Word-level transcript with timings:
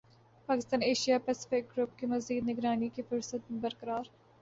Pakistan 0.49 0.81
Asia 0.83 1.17
Pacific 1.19 1.63
group 1.71 1.97
کی 1.99 2.05
مزید 2.07 2.49
نگرانی 2.49 2.89
کی 2.89 3.01
فہرست 3.01 3.51
میں 3.51 3.59
برقرار 3.61 4.03